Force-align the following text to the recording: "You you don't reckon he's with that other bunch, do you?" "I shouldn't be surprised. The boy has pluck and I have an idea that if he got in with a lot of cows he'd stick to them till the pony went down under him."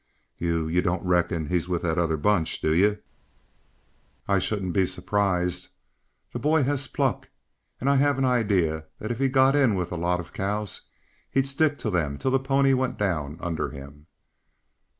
"You 0.39 0.67
you 0.67 0.81
don't 0.81 1.05
reckon 1.05 1.45
he's 1.49 1.69
with 1.69 1.83
that 1.83 1.99
other 1.99 2.17
bunch, 2.17 2.59
do 2.59 2.73
you?" 2.73 2.97
"I 4.27 4.39
shouldn't 4.39 4.73
be 4.73 4.87
surprised. 4.87 5.67
The 6.33 6.39
boy 6.39 6.63
has 6.63 6.87
pluck 6.87 7.29
and 7.79 7.87
I 7.87 7.97
have 7.97 8.17
an 8.17 8.25
idea 8.25 8.85
that 8.97 9.11
if 9.11 9.19
he 9.19 9.29
got 9.29 9.55
in 9.55 9.75
with 9.75 9.91
a 9.91 9.95
lot 9.97 10.19
of 10.19 10.33
cows 10.33 10.89
he'd 11.29 11.45
stick 11.45 11.77
to 11.77 11.91
them 11.91 12.17
till 12.17 12.31
the 12.31 12.39
pony 12.39 12.73
went 12.73 12.97
down 12.97 13.37
under 13.41 13.69
him." 13.69 14.07